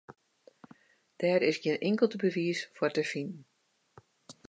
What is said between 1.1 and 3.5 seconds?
Dêr is gjin inkeld bewiis foar te finen.